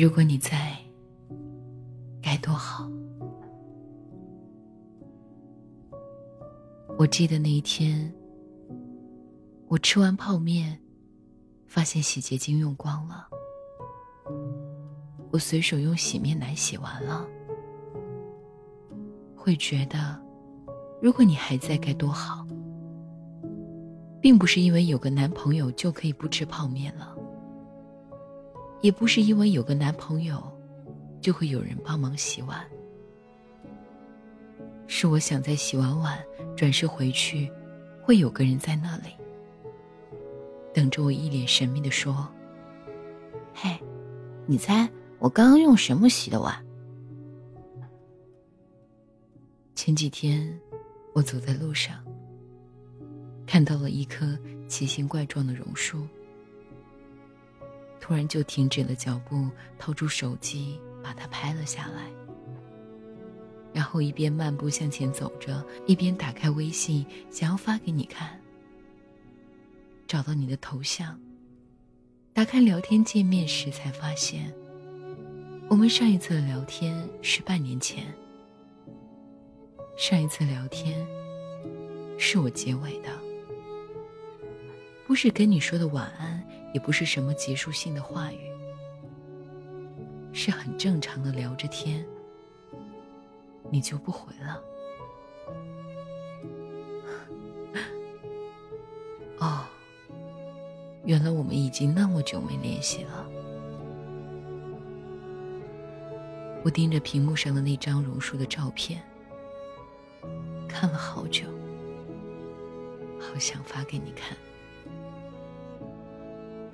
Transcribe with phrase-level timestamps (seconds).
[0.00, 0.78] 如果你在，
[2.22, 2.90] 该多好。
[6.96, 8.10] 我记得那一天，
[9.68, 10.80] 我吃完泡面，
[11.66, 13.28] 发现洗洁精用光了。
[15.30, 17.28] 我随手用洗面奶洗完了，
[19.36, 20.18] 会觉得，
[21.02, 22.46] 如果你还在，该多好。
[24.18, 27.14] 并不是因为有个男朋友就可以不吃泡面了。
[28.80, 30.42] 也不是因为有个男朋友，
[31.20, 32.64] 就会有人帮忙洗碗。
[34.86, 36.18] 是我想在洗完碗
[36.56, 37.50] 转身回去，
[38.02, 39.08] 会有个人在那里，
[40.74, 42.28] 等着我，一脸神秘的说
[43.54, 43.78] ：“嘿，
[44.46, 46.54] 你猜我刚刚用什么洗的碗？”
[49.76, 50.58] 前几天，
[51.12, 52.04] 我走在路上，
[53.46, 54.36] 看到了一棵
[54.68, 56.06] 奇形怪状的榕树。
[58.10, 62.10] 突然就停止了脚步，掏出手机把它拍了下来，
[63.72, 68.36] 然后一边漫步向前走着，一边打开微信想要发给你看。
[70.08, 71.16] 找到你的头像，
[72.32, 74.52] 打开聊天界面时才发现，
[75.68, 78.12] 我们上一次的聊天是半年前。
[79.96, 81.06] 上一次聊天，
[82.18, 83.08] 是我结尾的，
[85.10, 86.40] 不是跟你说的晚安。
[86.72, 88.48] 也不是什么结束性的话语，
[90.32, 92.06] 是很正常的聊着天，
[93.70, 94.62] 你就不回了。
[99.40, 99.64] 哦，
[101.04, 103.26] 原来我们已经那么久没联系了。
[106.62, 109.02] 我盯着屏幕上的那张榕树的照片，
[110.68, 111.46] 看了好久，
[113.18, 114.38] 好想发给你看。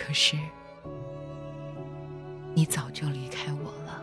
[0.00, 0.36] 可是，
[2.54, 3.99] 你早就离开我了。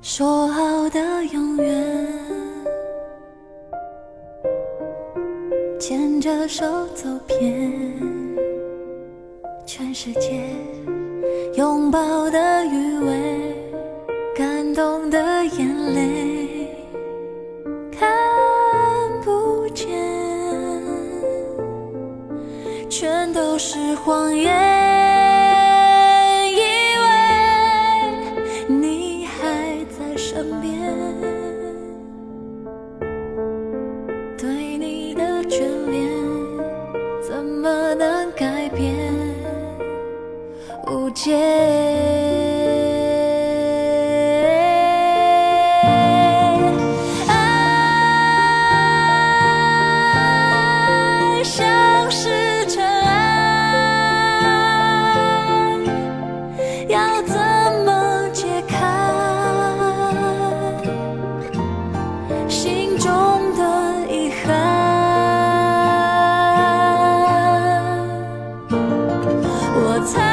[0.00, 2.06] 说好的永远，
[5.78, 6.64] 牵着手
[6.94, 7.72] 走遍
[9.66, 10.40] 全世界，
[11.54, 13.56] 拥抱的余味，
[14.36, 16.68] 感动的眼泪，
[17.90, 18.08] 看
[19.24, 19.88] 不见，
[22.88, 24.77] 全都是谎言。
[41.20, 41.34] 解
[47.26, 47.34] 爱
[51.42, 53.18] 像是尘埃
[56.88, 57.34] 要怎
[57.84, 58.76] 么解开
[62.48, 63.10] 心中
[63.56, 64.46] 的遗憾
[69.74, 70.27] 我猜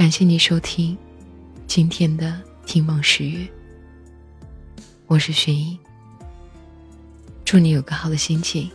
[0.00, 0.96] 感谢你收听
[1.66, 2.28] 今天的
[2.66, 3.38] 《听梦十月》，
[5.06, 5.78] 我是薰衣。
[7.44, 8.70] 祝你有个好的心情，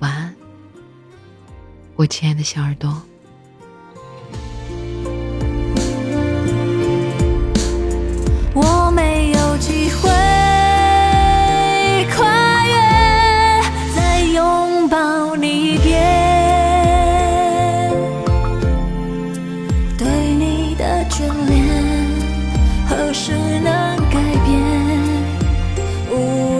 [0.00, 0.36] 晚安，
[1.94, 3.02] 我亲爱的小耳朵。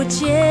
[0.09, 0.46] 结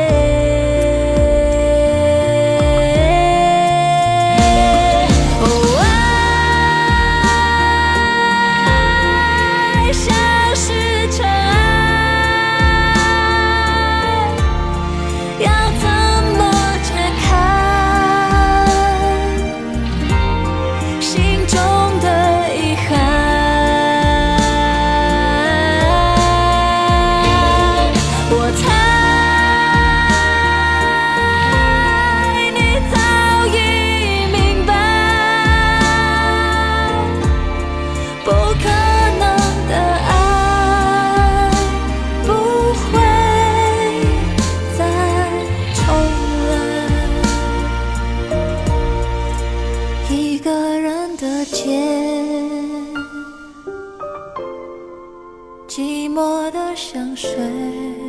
[56.96, 58.05] 香水。